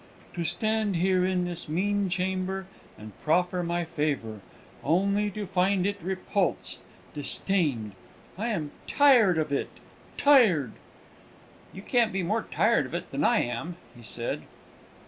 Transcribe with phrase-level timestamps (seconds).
[0.33, 2.65] To stand here in this mean chamber
[2.97, 4.39] and proffer my favour,
[4.83, 6.79] only to find it repulsed,
[7.13, 7.91] disdained.
[8.35, 9.69] I am tired of it
[10.17, 10.71] tired!"
[11.71, 14.41] "You can't be more tired of it than I am!" he said.